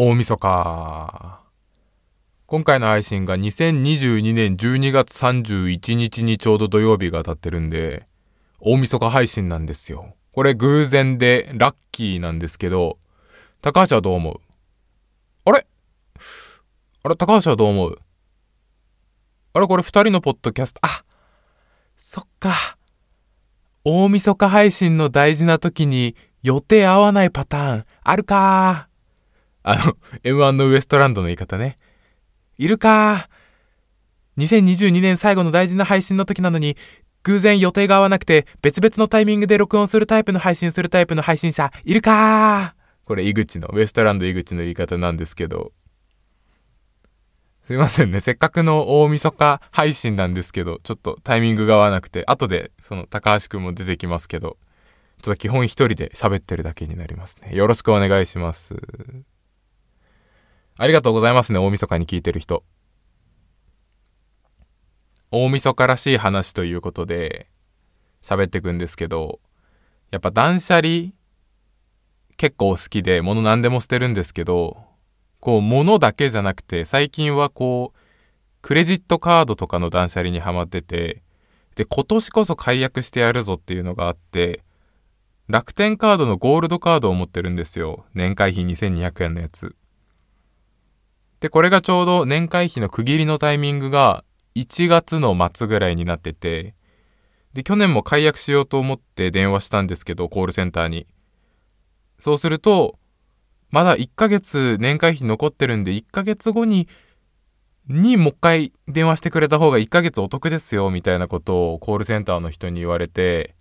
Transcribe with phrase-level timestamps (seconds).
[0.00, 1.40] 大晦日。
[2.46, 8.06] 今回の配信が2022年12月31日にちょうど土曜日が当たってるんで、
[8.60, 10.14] 大晦日配信なんですよ。
[10.30, 12.98] これ偶然でラッキーなんですけど、
[13.60, 14.40] 高橋はどう思う？
[15.46, 15.66] あれ？
[17.02, 17.98] あれ高橋はどう思う？
[19.54, 21.02] あれこれ二人のポッドキャスト、あ
[21.96, 22.54] そっか。
[23.84, 28.87] 大晦日配信の大事な時に予定合わないパターンあるか
[29.62, 31.76] あの、M1 のウエストランドの言い方ね。
[32.58, 33.28] いるか
[34.38, 36.76] 2022年最後の大事な配信の時なのに、
[37.24, 45.72] 偶然予定が合わなくて、別々のタイミングで録音するタイプの配信するタイプの配信者、いるかこれ、井口の、ウエストランド井口の言い方なんですけど。
[47.62, 48.20] すいませんね。
[48.20, 54.56] せっかくの大晦日配信なんですけど、ちょっとタイミングが合わなくて、後で、その、高橋くんも出てきますけど、
[55.20, 57.54] ちょっと基本一人で喋ってるだけになりますね。
[57.54, 58.76] よろしくお願いします。
[60.80, 62.62] ありがとうございますね、大晦日に聞いてる人。
[65.32, 67.48] 大晦日らしい話ということで、
[68.22, 69.40] 喋ってくんですけど、
[70.12, 71.10] やっぱ断捨離
[72.36, 74.76] 結構好きで、物何でも捨てるんですけど、
[75.40, 77.98] こう、物だけじゃなくて、最近はこう、
[78.62, 81.24] クレジットカードとかの断捨離にハマってて、
[81.74, 84.62] で、今年こそ解約してやるぞっていうのがあって、
[85.48, 88.04] 楽天カードのゴールドカードを持ってるんですよ。
[88.14, 89.74] 年会費2200円のやつ。
[91.40, 96.74] で、これがちょうど年会費の区切りのタイミングが1月の末ぐらいになってて、
[97.52, 101.06] で、去年も解約しようと思って電話したんですけど、コールセンターに。
[102.18, 102.98] そうすると、
[103.70, 106.88] まだ1ヶ月年会費残ってるんで、1ヶ月後に、
[107.88, 113.54] にもう一回電話してくれた方が1ヶ月お得ですよ、みたいなことをコールセンターの人に言われて、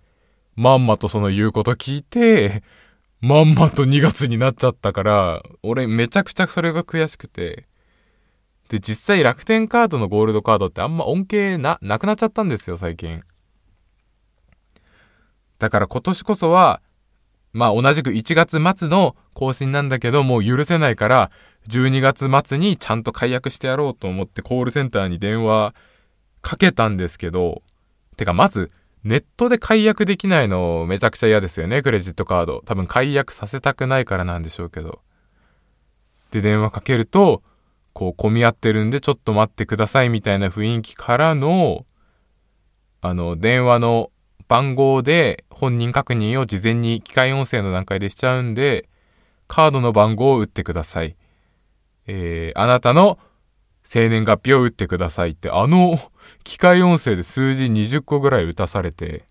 [0.55, 2.63] まんまとその言うこと聞いて、
[3.19, 7.67] まんまと2月になっちゃったから、俺めちゃくちゃそれが悔しくて。
[8.69, 13.23] で、実際楽天カードのゴールドカードってあんま恩恵な、なくなっちゃったんですよ、最近。
[15.57, 16.81] だから今年こそは、
[17.53, 21.31] まあ同じく1月末の更新なんだけど、もう許せないから、
[21.69, 25.73] 12月末にちゃんと解約してやろうと思ってコールセンターに電話
[26.41, 27.63] かけたんですけど、
[28.15, 28.71] てかまず、
[29.03, 32.61] ネットで解約できないのめちゃくちゃ嫌ですよね、クレジットカード。
[32.65, 35.01] 多分解約させたくないからなんでしょうけど。
[36.31, 37.41] で、電話かけると、
[37.93, 41.85] こう、混み合ってるんでちょっと待ってくださいみたいな雰囲気からの、
[43.01, 44.11] あの、電話の
[44.47, 48.89] 番号で本人確認を事前に機械音声の段階でしちゃうんで、
[49.47, 51.15] カードの番号を打ってください。
[52.07, 53.19] えー、あなたの
[53.83, 55.97] 生年月日を打ってくださいって、あの
[56.43, 59.25] 機械音声で数字20個ぐらい打たされて、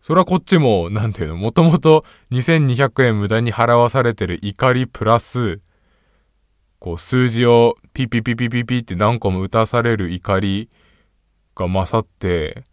[0.00, 5.60] それはこっちも、なんていうの、もともと2200円無駄に払わされてる怒りプラス、
[6.78, 10.70] こう数字をピピピピピピって何個も打たされる怒り
[11.56, 12.64] が勝って、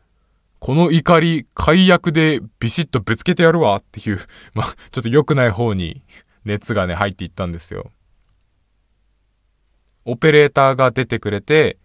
[0.60, 4.20] この怒り、解約でビシッとぶつけてやるわっていう、
[4.54, 6.02] まあ、ちょっと良くない方に
[6.44, 7.92] 熱がね、入っていったんですよ。
[10.06, 11.78] オペレーターが出てくれて、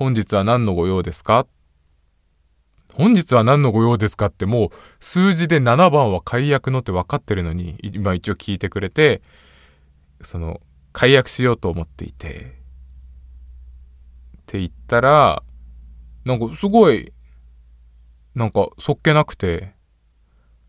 [0.00, 1.46] 本日は何のご用ですか？
[2.94, 9.20] 本日は何のご用ですかってもう数字で7番は解約のって分かってるのに、今一応聞いてくれて、
[10.22, 10.62] その、
[10.94, 12.40] 解約しようと思っていて、っ
[14.46, 15.42] て言ったら、
[16.24, 17.12] なんかすごい、
[18.34, 19.74] なんかそっけなくて、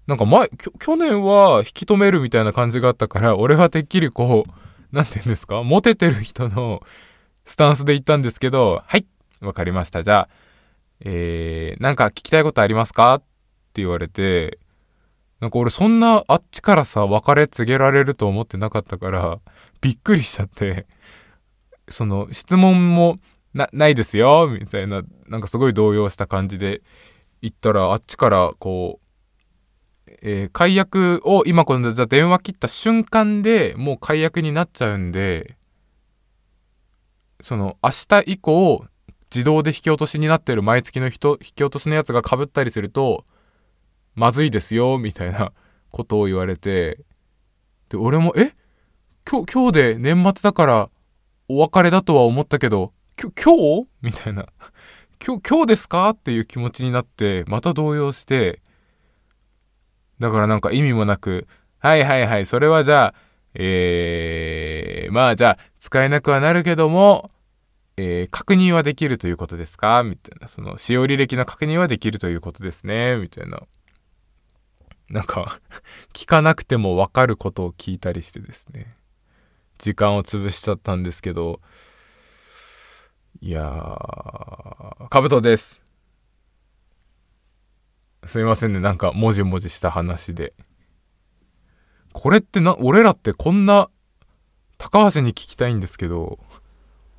[0.08, 4.52] なんか前、去年は引き止めるみたいな感じがあったから、俺はてっきりこう、
[4.92, 5.64] 何て言うんですか？
[5.64, 6.84] モテてる人の
[7.46, 9.06] スタンスで言ったんですけど、はい、
[9.42, 10.04] わかりました。
[10.04, 10.30] じゃあ、
[11.02, 13.16] えー、なんか聞きたいことありますか？
[13.16, 13.20] っ
[13.74, 14.60] て言われて、
[15.40, 19.40] なんか俺そんなあっちからさ、別れ告げられると思ってなかったから、
[19.82, 20.86] びっくりしちゃって、
[21.90, 23.18] その質問も
[23.54, 26.84] な、ないですよ、みたいな、なんかすごい動揺した感じで
[27.42, 35.56] 言ったら、あっちからこう、えー、解約を今このじゃ電話切った瞬間でもう解約になっちゃうんで、
[37.40, 38.86] その明日以降
[39.34, 43.26] 自動で引き落としになってる毎月の人引き落としのやつがかぶったりすると
[44.16, 45.54] まずいですよみたいな
[45.92, 47.00] ことを言われて
[47.90, 48.54] で俺もえ？
[49.30, 50.90] 今日今日で年末だから
[51.48, 53.32] お別れだとは思ったけど今
[53.84, 53.88] 日？
[54.02, 54.46] みたいな。
[55.24, 56.10] 今日今日ですか？
[56.10, 58.62] っていう気持ちになってまた動揺して
[60.20, 61.48] だからなんか意味もなく、
[61.80, 63.14] はいはいはい、それはじゃあ、
[63.54, 67.32] えー、まあじゃあ、使えなくはなるけども、
[67.98, 70.04] えー、確認はできるということですか？
[70.04, 73.18] みたいな、その、使用履歴の確認はできるということですね？
[73.18, 73.62] みたいな。
[75.10, 75.60] なんか
[76.14, 78.96] 聞かなくてもわかることを聞いたりしてですね。
[79.78, 81.60] 時間を潰しちゃったんですけど。
[83.42, 85.84] いやーカブトです。
[88.26, 88.80] すいませんね。
[88.80, 90.54] なんかもじもじした話で。
[92.14, 93.90] これってな俺らってこんな
[94.78, 96.40] 高橋に聞きたいんですけど。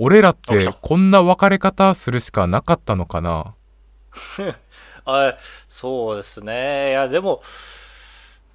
[0.04, 3.54] 俺らってこんな別れ方するしかなかったのかな？
[5.06, 5.36] あ
[5.68, 6.90] そうですね。
[6.90, 7.40] いや、でも、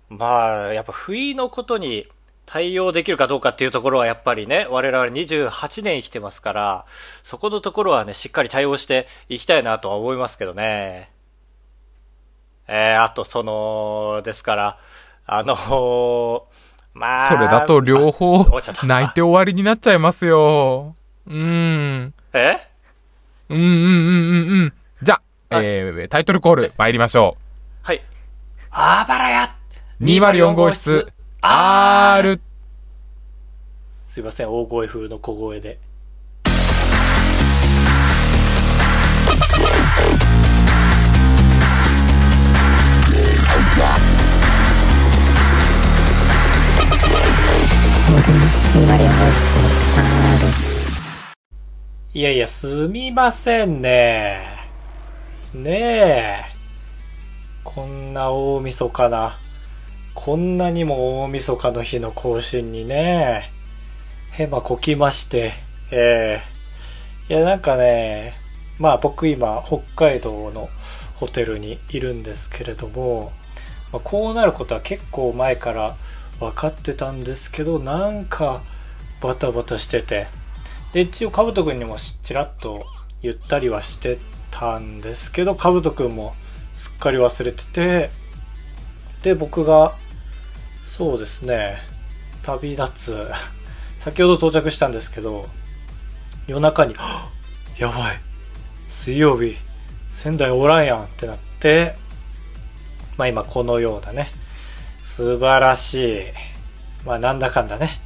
[0.10, 2.06] まあ、やっぱ不意のことに
[2.46, 6.86] 対応できるかどうかっていうところはやっぱりね、我々28年生きてますから、
[7.24, 11.12] そこのところはね、しっかり対応していきたいなとは思いますけどね。
[12.68, 14.80] えー、あとその、ですから、
[15.26, 16.42] あのー、
[16.94, 17.30] まあ。
[17.30, 18.44] それだと両方
[18.84, 20.98] 泣いて終わりになっちゃいますよ。
[21.28, 22.14] うん。
[22.34, 22.58] え？
[23.50, 24.74] うんうんうんうんうん。
[25.02, 27.38] じゃあ、えー、タイトルコール参りましょ
[27.84, 27.88] う。
[27.88, 28.02] はい。
[28.72, 29.56] あばらや
[30.02, 32.40] 204号室 R!
[34.06, 35.80] すいません、大声風の小声で。
[52.18, 54.48] いやいや、すみませんね。
[55.54, 56.46] ねえ。
[57.64, 59.38] こんな大晦日な。
[60.16, 63.52] こんなにも大晦日の日の更新にね。
[64.32, 65.54] へまこきまして。
[65.92, 66.42] え
[67.30, 68.34] えー、いや、なんかね、
[68.80, 70.70] まあ僕今、北海道の
[71.18, 73.32] ホテルにいるんですけれども、
[73.94, 75.96] まあ、こうなることは結構前から
[76.40, 78.64] 分かってたんですけど、なんか
[79.22, 80.26] バタバタしてて。
[80.94, 82.86] で、一応、かぶとくんにもちらっと
[83.22, 84.18] 言ったりはして
[84.52, 86.34] たんですけど、かぶとくんも
[86.74, 88.10] すっかり忘れてて、
[89.24, 89.94] で、僕が、
[90.82, 91.78] そうですね、
[92.44, 93.28] 旅立つ、
[93.98, 95.48] 先ほど到着したんですけど、
[96.48, 96.96] 夜中に、
[97.78, 98.20] やばい、
[98.88, 99.58] 水曜日、
[100.14, 101.96] 仙台おらんやんってなって、
[103.18, 104.30] まあ今このようなね、
[105.04, 106.24] 素晴らしい、
[107.06, 108.00] まあなんだかんだね、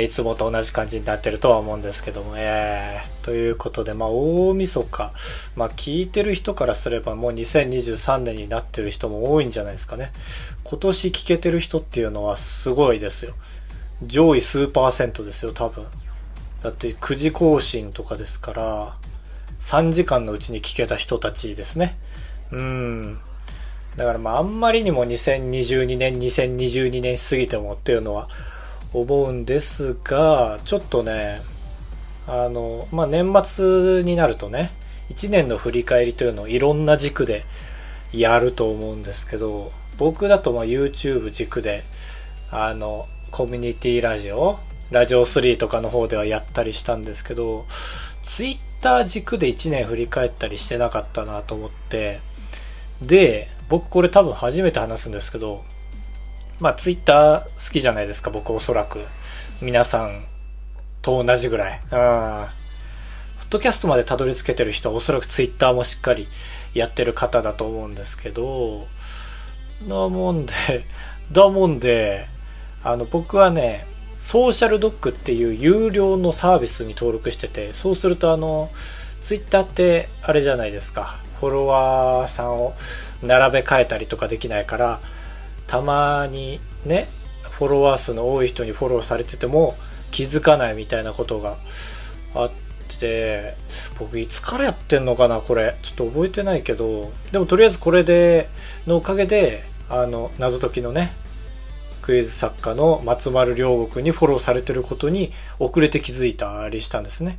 [0.00, 5.12] いつもと同じ感じになってるとは思うんですけども、えー、ということで、まあ、大晦日、
[5.54, 10.12] まあ、聞いてる人からすればもう2023年になってる人も多いんじゃないですかね。
[10.64, 13.34] 今年聞けてる人っていうのはすごいですよ。
[14.02, 15.84] 上位数パーセントですよ、多分。
[16.62, 18.96] だって9時更新とかですから、
[19.60, 21.96] 3時間のうちに聞けた人たちですね。
[22.50, 23.18] うん。
[23.96, 28.30] だからまああんまりにも2022年、2022年過ぎてもっていうのは
[28.92, 31.42] 思うんですが、ちょっとね、
[32.26, 34.70] あの、まあ、年末になるとね、
[35.10, 37.44] 1年の振り返りというのをいろんな軸で
[38.12, 41.82] やると思うんですけど、僕だとま YouTube 軸で、
[42.50, 44.58] あの、コミュニティラジオ、
[44.90, 47.64] ラジオ3とかの方ではやったりしたんですけど、
[48.22, 52.20] Twitter 軸で1年振り返ったりしてなかったなと思って、
[53.00, 55.64] で、僕これ多分初めて話すんですけど、
[56.62, 59.00] まあ、ツイッター好きじゃないですか、僕おそらく。
[59.60, 60.24] 皆さん
[61.02, 61.80] と同じぐらい。
[61.80, 61.88] うん。
[61.88, 62.46] ポッ
[63.50, 66.28] ドキャストまでたどり着けてる人はおそらくツイッターもしっかり
[66.72, 68.86] やってる方だと思うんですけど、
[69.88, 70.52] なもんで、
[71.32, 72.28] だもんで、
[72.84, 73.84] あの、僕はね、
[74.20, 78.70] ソーシャルドッグっていう有料のサービスに登録してて、そうするとあの、
[79.20, 81.16] ツイッターってあれじゃないですか。
[81.40, 82.74] フォロワーさんを
[83.20, 85.00] 並べ替えたりとかできないから、
[85.72, 87.08] たまにね
[87.44, 89.74] フォロワー数の多い人にフォローされてても
[90.10, 91.56] 気づかないみたいなことが
[92.34, 92.50] あっ
[93.00, 93.54] て
[93.98, 95.74] 僕いつからやってんのかなこれ。
[95.80, 98.50] ちょっと覚えてないけどでもとりあえずこれで
[98.86, 101.14] のおかげであの謎解きのね
[102.02, 107.38] クイズ作家の松丸良吾君にフォローされてることに遅れて気づいたりしたんですね。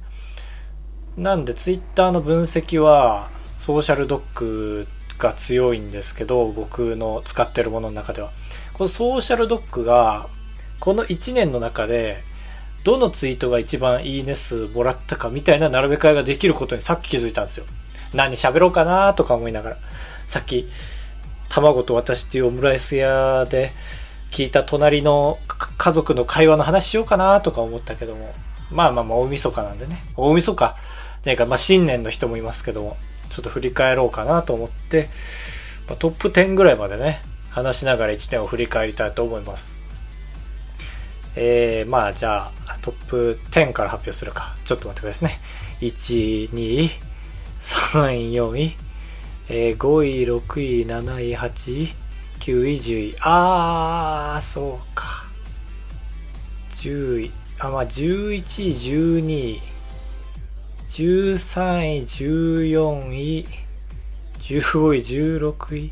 [1.18, 8.32] なんでツイッターの分析はソーシャルドッグが強いんですけど、僕の使ってるものの中では。
[8.74, 10.28] このソーシャルドッグが、
[10.80, 12.24] この1年の中で、
[12.84, 17.66] どのツイートが一番いいね数もらったかみたいな並べ替えができることにさっき気づいたんですよ。
[18.14, 19.78] 何喋ろうかなとか思いながら。
[20.28, 20.68] さっき、
[21.50, 23.72] 卵と私っていうオムライス屋で
[24.32, 25.38] 聞いた隣の
[25.78, 28.34] 家族の会話の話しようかなとか思ったけども。
[28.72, 30.04] まあまあまあ大晦日なんでね。
[30.18, 30.76] 大晦日。
[31.22, 32.98] じゃか、まあ新年の人もいますけども。
[33.34, 35.10] ちょっと振り返ろうかなと思って、
[35.88, 39.80] まあ、トップ10ぐらいまでね、話しながら1年を振り返りたいと思います。
[41.36, 44.56] えー、まあじゃあ、トップ10から発表するか。
[44.66, 45.40] ちょっと待ってくださいね。
[45.82, 46.90] 1、2、
[47.60, 48.76] 3位、4位、
[49.50, 51.94] えー、5位、6位、7位、8位、
[52.40, 53.16] 9位、10位。
[53.22, 55.26] あー、そうか。
[56.72, 57.32] 10位。
[57.60, 59.62] あ、まあ、11位、12位、
[60.94, 63.48] 13位、14位、
[64.38, 65.92] 15位、16位、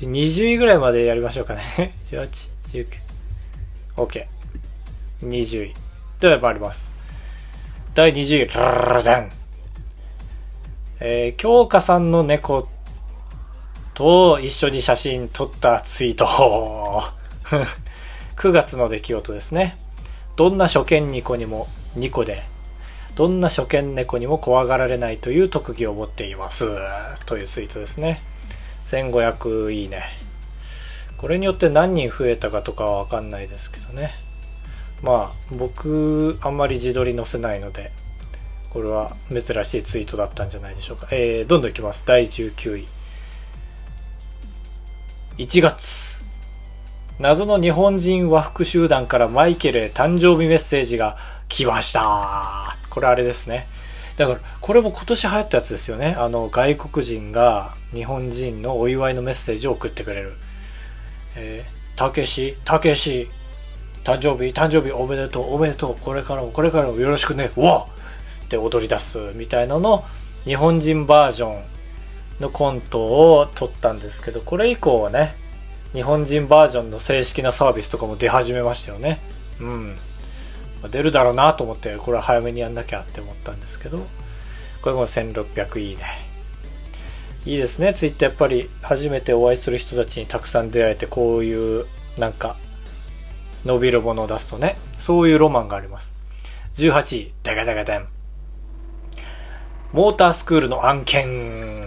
[0.00, 1.94] 20位ぐらいまでやりましょうかね。
[2.10, 2.88] 18、19、
[3.96, 4.26] OK。
[5.22, 5.74] 20位。
[6.18, 6.92] では参ります。
[7.94, 9.30] 第20位、ララダン。
[10.98, 12.68] えー、京香さんの猫
[13.94, 16.26] と一緒に写真撮ったツイート。
[18.34, 19.78] 9月の出来事ですね。
[20.34, 22.42] どんな初見ニコにもニコで、
[23.16, 26.66] どんな初見猫にも怖がられないという特技を持っています。
[27.26, 28.20] というツイートですね。
[28.86, 30.02] 1500いいね。
[31.16, 34.10] これによって何人増えたかとかはわかんないですけどね。
[35.02, 37.92] まあ、僕、あんまり自撮り載せないので、
[38.70, 41.06] これは珍しいツイートだったんじゃないでしょうか。
[41.12, 42.04] えー、どんどんいきます。
[42.06, 42.88] 第19位。
[45.38, 46.22] 1月。
[47.20, 51.16] 謎の日本人和服集団からマイケルへ誕生日メッセージが
[51.48, 52.73] 来ました。
[52.94, 53.66] これあれですね。
[54.16, 56.14] だから、これも今年流行ったやつですよね。
[56.16, 60.34] あの、外国人が日本人のお祝いのメッセージを送ってくれる。
[61.36, 63.28] えー、たけし、たけし、
[64.04, 67.88] 誕生日、誕生日おめでとう、おめでとう、これからも、これからもよろしくね、うわ
[68.44, 70.04] って踊り出すみたいなの
[70.44, 71.62] 日本人バージョン
[72.38, 75.34] のコントを撮ったんですけど、これ以降はね、
[75.92, 79.18] 日本人バージョンの正式なサービスとかも出始めましたよね。
[79.60, 79.96] うん。
[80.88, 84.06] 出るだろうなと思って、これは早めにやんなきゃって思ったんですけど、
[84.82, 86.04] これも1600いいね。
[87.46, 91.86] いいですね、ツイッターやっぱり初めてお会いする人たちにたくさん出会えて、こういう
[92.18, 92.56] なんか
[93.64, 96.14] 伸びるものを出すとね、そういうロマンがあります。
[96.74, 98.08] 18位、ダガダガダン。
[99.92, 101.84] モータースクールの案件。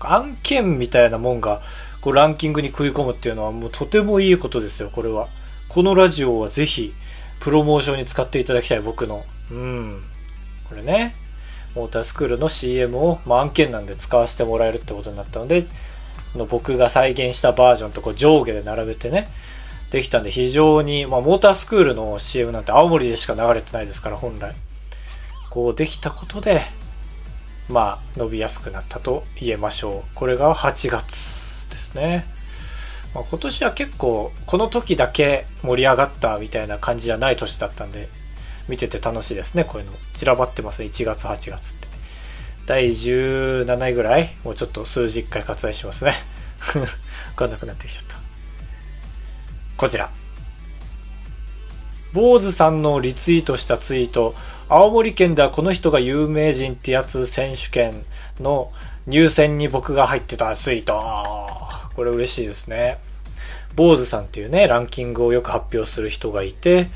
[0.00, 1.62] 案件みたいなもんが
[2.00, 5.28] こうランキングに食い込むっていうのはもうとてもいいことですよ、これは。
[5.68, 6.92] このラジオはぜひ、
[7.40, 9.24] プロモーションに使っていただきたい、僕の。
[9.50, 10.02] うん。
[10.68, 11.14] これね、
[11.74, 15.66] モータースクールの CM を、まあ、案件なんで使わせてもらえるってことになったので、
[16.34, 19.28] の僕が再現したバージョンとこう上下で並べてね、
[19.90, 24.54] できたんで非常に、まあ、モータースクールの CM なんて青森でしか流れてないですから、本来。
[25.50, 26.62] こうできたことで、
[27.68, 30.14] まあ、伸びやすくなったと言えましょう。
[30.14, 31.54] これが8月。
[31.94, 32.26] ね。
[33.14, 38.08] まあ、今年は結構この時だけ盛り上がったみたいな感じじゃない年だったんで
[38.68, 39.92] 見てて楽しいですねこういうの。
[40.14, 41.88] 散らばってますね1月8月って。
[42.66, 46.12] 第17位ぐらいもうちょっと数字1回割愛しますね。
[46.72, 46.86] 分
[47.36, 48.16] かんなくなってきちゃった。
[49.76, 50.10] こちら。
[52.12, 54.34] 坊主さんのリツイートしたツイート。
[54.68, 58.04] 青森県ではこの人が有名人ってやつ選手権
[58.40, 58.72] の
[59.06, 61.63] 入選に僕が入ってたツイート。
[61.94, 62.98] これ嬉しいですね。
[63.76, 66.86] 坊主さんっていうね、ランキングをよく発表する人がいて、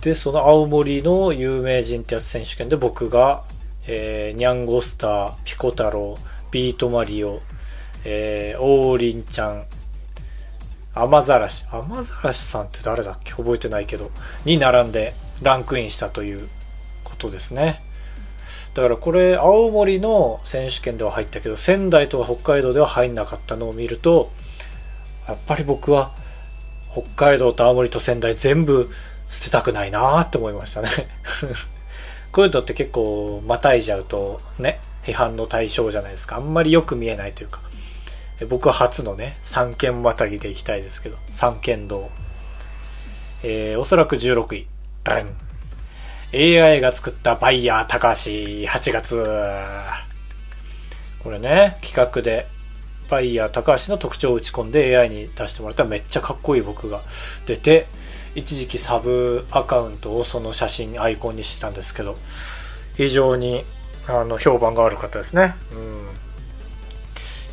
[0.00, 3.42] で、その青森の有名人ってやつ選手権で僕が、
[3.86, 6.16] えー、ニャンゴスター、ピコ太郎、
[6.50, 7.40] ビートマリオ、
[8.04, 9.64] えー、オーリンちゃん、
[10.94, 13.32] アマザラシ、アマザラシさんって誰だっけ？
[13.32, 14.10] 覚えてないけど、
[14.44, 16.48] に並んでランクインしたという
[17.04, 17.82] ことですね。
[18.74, 24.30] だからこれ青森の選手権では入ったけど仙台とか北海道では入んなかったのを見ると
[25.26, 26.12] やっぱり僕は
[26.92, 28.88] 北海道と青森と仙台全部
[29.28, 30.88] 捨てたくないなって思いましたね。
[32.32, 36.36] こういうのって結構またいじゃうとね批判の対象じゃないですか。
[36.36, 37.60] あんまりよく見えないというか。
[38.48, 42.08] 僕は初のね三軒またぎで行きたいですけど三軒道
[43.42, 44.66] えー、おそらく16位。
[45.04, 45.47] ラン。
[46.34, 49.24] AI が作ったバイヤー高橋8月。
[51.20, 52.46] これね、企画で
[53.08, 57.00] バイヤー高橋の特徴を打ち込んで AI に出してもらったらめっちゃかっこいい僕が
[57.46, 57.86] 出て、
[58.34, 62.18] 一時期サブアカウントをその写真アイコンにしてたんですけど、
[62.94, 63.64] 非常に
[64.06, 65.54] あの評判が悪かったですね。
[65.72, 66.06] うん。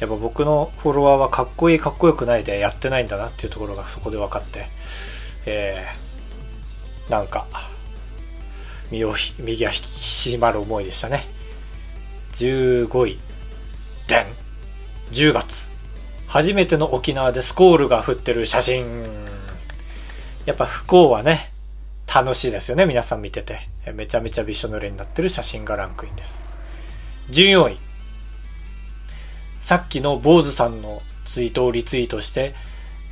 [0.01, 4.67] やっぱ僕のフォロワーはかっこいいかっこよくないでやってないんだなっていうところがそこで分かって、
[5.46, 7.48] えー、なんか、
[8.92, 9.82] 身を右が引き
[10.36, 11.25] 締まる思いでしたね。
[12.34, 13.20] 15位。
[14.08, 14.25] でん
[15.12, 15.70] !10 月。
[16.27, 19.04] 初めての沖縄でスコールが降ってる写真。
[20.46, 21.51] やっぱ不幸はね、
[22.13, 22.86] 楽しいですよね。
[22.86, 23.68] 皆さん見てて。
[23.94, 26.44] めちゃめちゃびしょ濡れになってる写真がランクインです。
[27.30, 27.80] 14位。
[29.60, 32.54] さっきの坊主さんのツイートをリツイートして、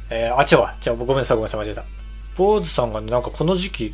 [0.10, 0.75] えー、あ、違うわ。
[0.86, 1.92] 違う、ごめんなさい、ごめんなさい、間違えた。
[2.36, 3.94] 坊主さんがね、なんかこの時期、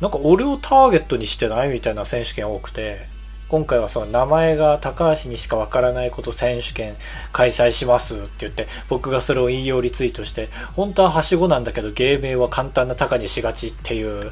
[0.00, 3.08] なんか俺をターゲットにしてないみたいな選手権多くて、
[3.48, 6.94] 今回はその名前が高橋にしかわからないこと選手権
[7.32, 14.30] 開催しますって言って、僕がそれを引用リツイートして、本当ははしごなんだけど芸名は簡単な高にしがちっていう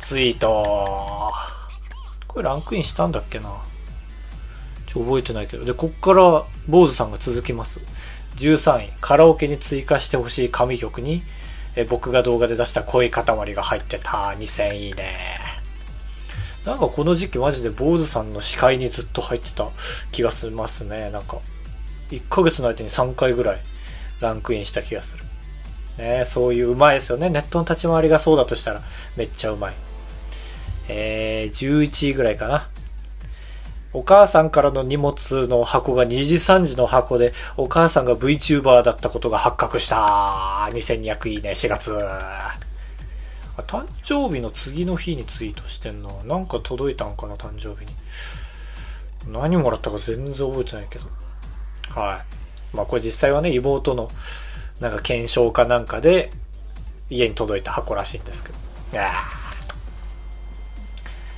[0.00, 1.32] ツイート。
[2.28, 3.50] これランクインしたんだっけな？
[4.86, 5.64] ちょ、覚えてないけど。
[5.64, 7.80] で、こっから、坊主さんが続きます。
[8.36, 11.24] 13位、カラオケに追加してほしい神曲に、
[11.76, 13.24] え僕が動画で出した恋塊
[13.54, 14.34] が入ってた。
[14.38, 15.38] 2000いいね。
[16.66, 19.68] なんかこの時期マジで坊主さんの視界にずっと入ってた
[20.12, 21.10] 気がしますね。
[21.10, 21.38] なんか、
[22.10, 23.60] 1ヶ月の間に3回ぐらい
[24.20, 25.24] ランクインした気がする。
[25.98, 27.30] ねそういううまいですよね。
[27.30, 28.82] ネットの立ち回りがそうだとしたら
[29.16, 29.74] めっちゃうまい。
[30.88, 32.68] えー、11位ぐらいかな。
[33.92, 40.68] お母さんからの荷物の箱が2時3時の箱で、お母さんが VTuber だったことが発覚した。
[40.70, 41.92] 2200いいね、4月。
[43.66, 46.22] 誕生日の次の日にツイートしてんの？
[46.24, 47.92] なんか届いたんかな、誕生日に。
[49.32, 51.04] 何もらったか全然覚えてないけど。
[52.00, 52.22] は
[52.72, 52.76] い。
[52.76, 54.08] まあこれ実際はね、妹の
[54.78, 56.30] なんか検証かなんかで
[57.10, 58.58] 家に届いた箱らしいんですけど。
[58.92, 59.10] いや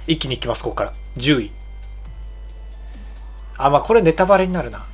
[0.07, 0.93] 一気にいきます、ここから。
[1.17, 1.51] 10位。
[3.65, 4.85] あ、まあこれネタバレになるな。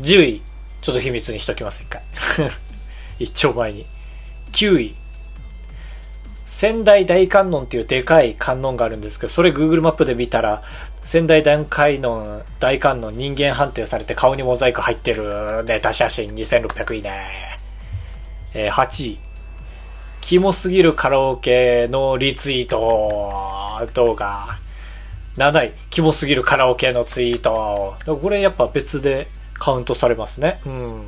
[0.00, 0.42] 10位。
[0.82, 2.02] ちょっと秘密にしときます、一回。
[3.18, 3.86] 一丁前に。
[4.52, 4.96] 9位。
[6.44, 10.62] 仙台大観音っていうでかい観音があるんですけど、それ Google マップで見たら、
[11.02, 17.58] 仙台大観音、大観音人間判定されて顔にモザイク入ってるネタ写真2600いいね。
[18.52, 19.18] えー8位。
[20.20, 24.63] キモすぎるカラオケのリツイート動画。
[25.36, 25.72] 7位。
[25.90, 27.96] キモすぎるカラオケのツイート。
[28.04, 30.60] これやっぱ別でカウントされますね。
[30.64, 31.06] うん。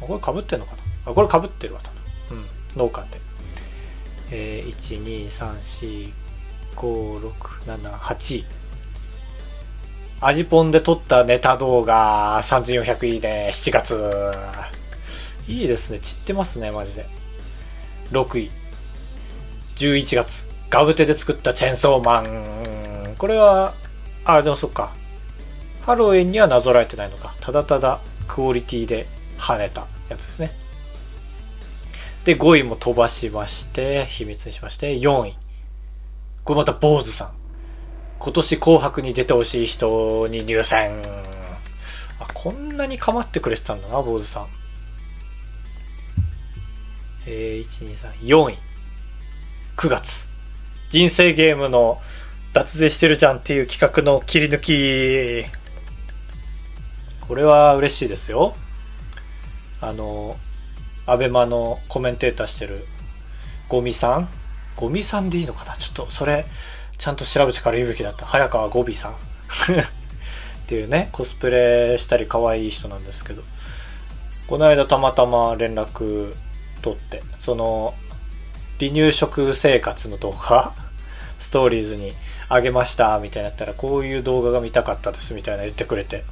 [0.00, 0.82] これ被ってんのかな？
[1.12, 1.90] あ、これ被ってるわ、多
[2.30, 2.38] 分。
[2.38, 2.46] うん。
[2.76, 3.20] 農家で。
[4.30, 6.12] えー、1、2、3、4、
[6.76, 7.32] 5、6、
[7.78, 8.44] 7、8位。
[10.20, 13.50] アジポンで撮ったネタ動画3400いいね。
[13.52, 14.32] 7月。
[15.46, 16.00] いいですね。
[16.00, 17.06] 散ってますね、マジで。
[18.10, 18.50] 6位。
[19.76, 20.46] 11月。
[20.70, 22.57] ガブテで作ったチェンソーマン。
[23.18, 23.74] これは、
[24.24, 24.92] あ、でもそっか。
[25.82, 27.34] ハロウィンにはなぞらえてないのか。
[27.40, 29.06] ただただクオリティで
[29.38, 30.52] 跳ねたやつですね。
[32.24, 35.36] で、5位も飛ばしまして、秘密にしまして、4位。
[36.44, 37.32] これまた坊主さん。
[38.20, 41.02] 今年紅白に出てほしい人に入選。
[42.20, 44.46] あ、こんなに構ってくれてたんだな、坊主さん。
[47.26, 48.58] えー、1、2、3、4位。
[49.76, 50.28] 9月。
[50.90, 52.00] 人生ゲームの
[52.58, 55.48] 脱税してるじゃんっていう企画の切り抜き。
[57.20, 58.52] これは嬉しいですよ。
[59.80, 60.36] あの、
[61.06, 62.84] アベマのコメンテーターしてる
[63.68, 64.28] ゴミさん
[64.74, 65.76] ゴミさんでいいのかな？
[65.76, 66.46] ちょっとそれ
[66.98, 68.26] ちゃんと調べてから言うべきだった。
[68.26, 69.16] 早川ゴビさん っ
[70.66, 73.44] ていうね、コスプレしたり可愛い人なんですけど、
[74.48, 76.34] この間たまたま連絡
[76.82, 77.94] 取って、その、
[78.80, 80.72] 離乳食生活の動画、
[81.38, 82.14] ストーリーズに
[82.48, 86.24] あげました、みたいなやったら、こういう動画が見たかったです、みたいな言ってくれて。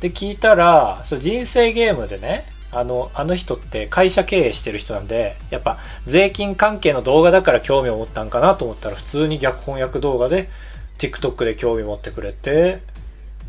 [0.00, 10.48] で、聞いたら、その人生ゲームでね、あの、あの人って会社経営してる人なんで、やっぱ税金関係の動画だから興味を持ったんかなと思ったら、普通に逆翻訳動画で
[10.98, 12.82] TikTok で興味持ってくれて、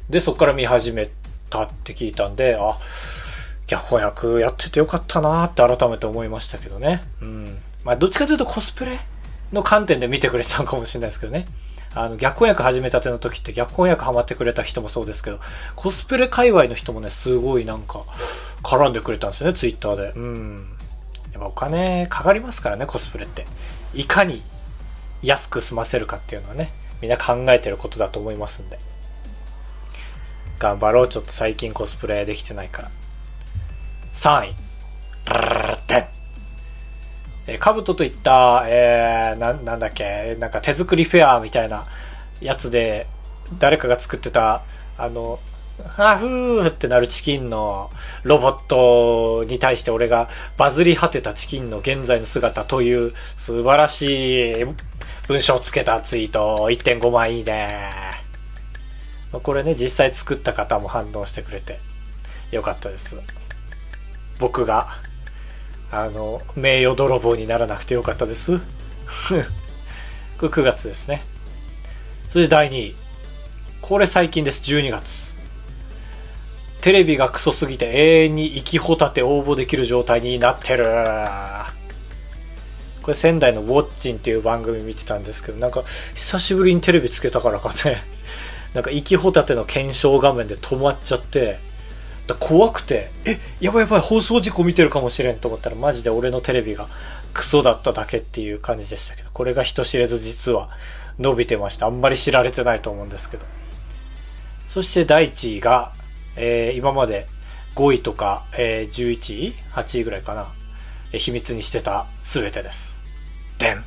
[0.10, 1.10] で、そこから見始め
[1.50, 2.78] たって聞いたんで、あ、
[3.68, 7.04] 逆翻訳やっててよかったなーって改めて思いましたけどね。
[7.22, 7.58] うん。
[7.84, 9.00] まあ、どっちかというとコスプレ
[9.52, 11.46] の観点で見てくれてたのかもしれないですけどね。
[11.98, 15.40] あの、逆翻訳始めたての時って逆翻訳ハマってくれた人もそうですけど、
[15.76, 18.06] コスプレ界隈の人もね、すごいなんか、
[18.64, 20.14] 絡んでくれたんですよね、ツイッターで。
[20.16, 20.70] うん。
[21.34, 23.48] やっぱお金かかりますからね、コスプレって。
[23.94, 24.44] いかに
[25.22, 28.80] 安く済ませるかっていうのはね、みんな考えてることだと思いますんで。
[30.60, 32.92] 頑張ろう、ちょっと最近コスプレできてないから。
[34.14, 34.56] 3位。
[37.48, 41.86] え、カブトといった、えー、な、なんだっけ、なんか手作りフェアみたいな
[42.42, 43.08] やつで、
[43.58, 44.64] 誰かが作ってた、
[44.98, 45.40] あの、
[45.98, 47.92] あふーってなるチキンの
[48.24, 54.66] ロボットに対して俺がバズり果てたチキンの現在の姿という素晴らしい
[55.28, 57.92] 文章をつけたツイート1.5万いいね。
[59.32, 61.80] これね、実際作った方も反応してくれて
[62.52, 63.18] よかったです。
[64.40, 64.88] 僕が、
[65.92, 68.60] あの、名誉泥棒にならなくてよかったです。
[68.60, 68.64] こ
[70.44, 71.24] れ9月ですね。
[72.30, 72.96] そして第2位。
[73.82, 74.62] これ最近です。
[74.62, 75.28] 12月。
[76.82, 80.86] テレビがクソすぎて永遠に生きホタテ応募できる状態になってる。
[83.02, 85.84] これ仙台のウォッチンっていう番組見てたんですけど、なんか
[86.16, 88.04] 久しぶりにテレビつけたからかね、
[88.74, 91.60] なんか生きホタテの検証画面で止まっちゃって、
[92.28, 96.88] だ怖くて、え、やばいやばい、放送事故見てるかもしれんと思ったら、マジで俺のテレビが
[97.34, 100.70] クソだっただけっていう感じでしたけど、これが人知れず実は
[101.20, 101.86] 伸びてました。
[101.86, 103.46] あんまり知られてないと思うんですけど。
[104.68, 105.94] そして第1位が、
[106.36, 107.28] えー今まで
[107.76, 110.48] 5位とか、えー11位 ?8 位ぐらいかな。
[111.14, 113.00] えー秘密にしてた全てです。
[113.58, 113.84] でん。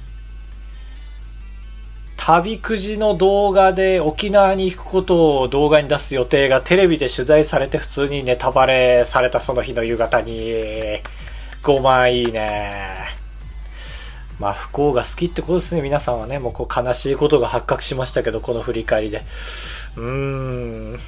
[2.22, 10.32] 旅くじの動画で沖縄に行くことを動画に出す予定がテレビで取材されて普通にネタバレされたその日の夕方に。
[11.62, 13.06] 5万いいね。
[14.38, 15.80] まあ不幸が好きってことですね。
[15.80, 19.22] 皆さんはねもうこう悲しいことが発覚しましたけどこの振り返りで。
[19.96, 20.04] うー
[20.96, 21.00] ん。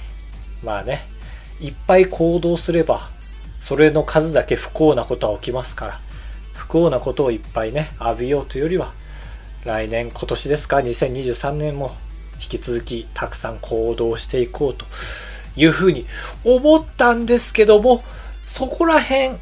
[0.65, 1.03] まあね
[1.61, 3.11] いっぱい行動すれば
[3.61, 6.01] それの数だけ不幸なことは起きますから。
[6.55, 8.95] 不幸なことをいっぱいね浴びようというよりは
[9.65, 11.93] 来年今年ですか？2023年も
[12.35, 14.85] 引き続きたくさん行動していこうと
[15.57, 16.07] いうふうに
[16.45, 18.03] 思ったんですけども
[18.45, 19.39] そこら辺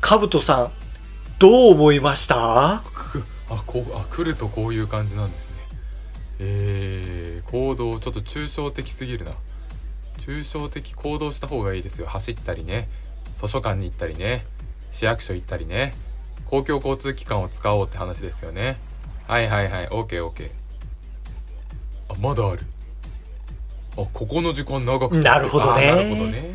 [0.00, 0.70] かぶとさん
[1.38, 2.36] どう思いました？
[3.48, 5.56] あこうあ来るとこういう感じなんですね。
[6.38, 9.32] えー、行動ちょっと抽象的すぎるな。
[10.18, 12.06] 抽象的行動した方がいいですよ。
[12.06, 12.88] 走ったりね。
[13.40, 14.46] 図書館に行ったりね。
[14.90, 15.94] 市役所行ったりね。
[16.46, 18.78] 公共交通機関を使おうって話ですよね。
[19.26, 19.88] はいはいはい。
[19.88, 20.50] OKOK
[22.08, 22.62] あまだある。
[23.98, 25.22] あここの時間長くて。
[25.22, 25.88] なるほどね。
[25.88, 26.54] あなるほどね。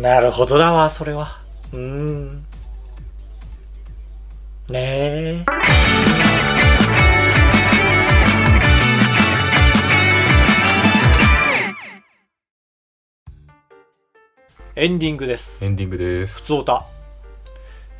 [0.00, 1.40] なるほどだわそれは。
[1.72, 2.44] うーん。
[4.68, 5.44] ねえ。
[14.76, 15.64] エンディングです。
[15.64, 16.40] エンディングです。
[16.40, 16.84] ふつおた。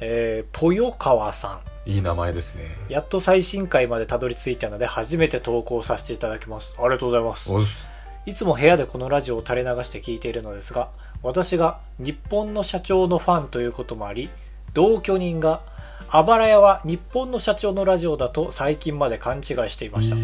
[0.00, 7.94] えー、ぽよかわさんいい名前ですねやっと最新回までたどり着いたので初めて投稿させていただきますありがとうございます
[8.27, 10.88] いつも部屋でこのラジオを垂れ流して聞いているのですが、
[11.23, 14.31] 私が日本の社長のファンということもあり、
[14.73, 15.61] 同居人が、
[16.09, 20.16] あばら屋は日本の社長のラジオだと最近まで勘違いしていました。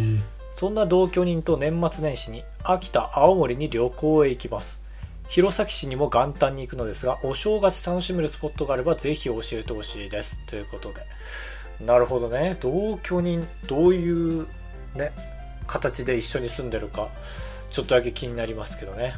[0.51, 4.83] そんな同居人と年末年始に秋田、青森に旅行へ行きます。
[5.29, 10.40] 弘前市にも元旦に行くのですが、お正月楽しめるスポットがあればぜひ教えてほしいです。
[10.46, 11.03] ということで。
[11.85, 12.57] なるほどね。
[12.61, 14.47] 同居人、どういう
[14.95, 15.12] ね、
[15.66, 17.09] 形で一緒に住んでるか、
[17.71, 19.14] ちょっとだけ気になりますけどね。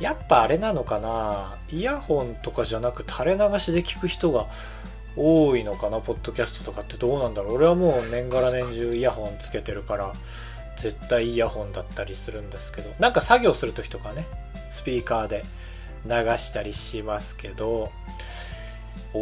[0.00, 1.56] やっぱあれなのかな。
[1.70, 4.46] イヤホンとかじゃなく垂れ流しで聞く人が
[5.16, 7.54] 多いのかなポッドキャストとかってどうなんだろう。
[7.54, 10.12] 俺はもう年がら年中イヤホンつけてるから
[10.76, 12.90] 絶対イヤホンだったりするんですけど。
[12.98, 14.26] なんか作業する時とかね
[14.68, 15.44] スピーカーで
[16.04, 17.90] 流したりしますけど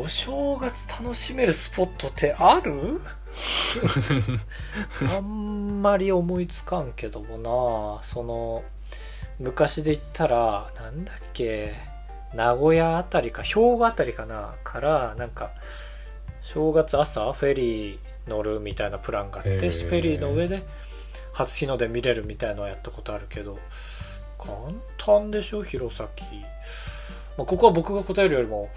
[0.00, 3.00] お正月楽しめるスポットってある？
[5.16, 8.02] あんまり思いつかんけどもな。
[8.02, 8.62] その
[9.38, 11.74] 昔で言ったらなんだっけ？
[12.34, 14.54] 名古屋あたりか兵庫あたりかな。
[14.64, 15.50] からなんか
[16.40, 20.62] 正月朝フェリー乗るみたいなプランがあってへフーェリーの上で
[21.32, 23.58] 初日の出見れるみたいのはやったことあるけど
[24.38, 24.54] 簡
[24.98, 25.62] 単でしょ？
[25.62, 26.08] 弘前、
[27.36, 28.68] まあ、ここは僕が答えるよりも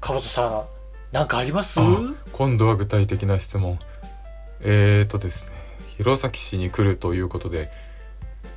[0.00, 0.64] かばとさん
[1.14, 1.80] なんかあります？
[1.80, 1.84] あ
[2.32, 3.78] 今度は具体的な質問。
[4.62, 5.52] えーとですね
[5.98, 7.70] 弘前市に来るということで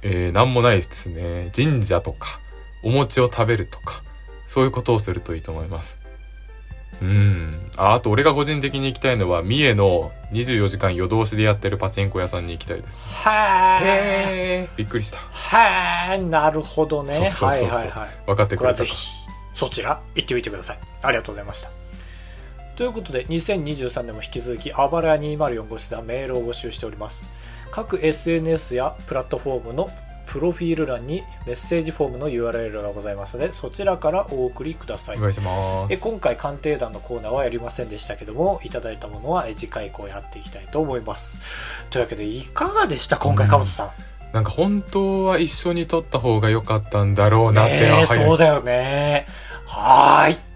[0.01, 1.51] えー、なんもないですね。
[1.55, 2.39] 神社とか
[2.83, 4.01] お餅を食べるとか
[4.45, 5.97] そういうことをするといいと思います。
[7.01, 7.49] うん。
[7.75, 12.99] ああと俺が個人的に行きたいのは三重の24時間夜通しでやってるパチンコ屋さんに行きたいです。
[13.01, 15.17] はえびっくりした。
[15.17, 16.21] はー。
[16.29, 17.13] なるほどね。
[17.13, 18.09] そうそうそうはいはいはい。
[18.27, 19.22] 分かってくれたかこれはぜひ
[19.53, 20.79] そちら行ってみてください。
[21.01, 21.69] ありがとうございました。
[22.75, 27.29] ということで2023年も引き続きあばらや204号室ではメールを募集しております。
[27.71, 29.89] 各 SNS やプラットフォームの
[30.25, 35.17] プロフィール欄にメッセージフォームの URL がございますのでそちらからお送りください。
[35.17, 35.93] お願いします。
[35.93, 41.83] え今回鑑定団のコーナーはやりませんでしたけどもいただいたものはえ次回以降やっていきたいと思います。
[41.91, 43.17] というわけでいかがでした？
[43.17, 43.89] 今回か本さん
[44.33, 49.27] なんか本当は一緒に撮った方が良かったんだろうなって、ねそうだよね。
[49.65, 50.52] はーい